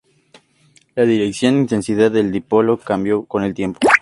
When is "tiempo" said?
3.53-3.77